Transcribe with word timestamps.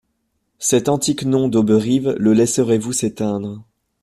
Cet 0.57 0.89
antique 0.89 1.25
nom 1.25 1.47
d'Auberive, 1.47 2.15
le 2.17 2.33
laisserez-vous 2.33 2.91
s'éteindre? 2.91 3.63